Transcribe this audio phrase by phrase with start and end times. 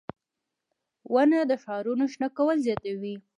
[1.13, 3.15] •ونه د ښارونو شنه کول زیاتوي.